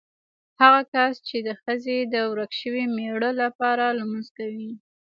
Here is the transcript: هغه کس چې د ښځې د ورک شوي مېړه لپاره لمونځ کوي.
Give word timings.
هغه 0.61 0.81
کس 0.93 1.13
چې 1.27 1.37
د 1.47 1.49
ښځې 1.61 1.97
د 2.13 2.15
ورک 2.29 2.51
شوي 2.61 2.83
مېړه 2.95 3.31
لپاره 3.41 3.85
لمونځ 3.99 4.27
کوي. 4.37 4.71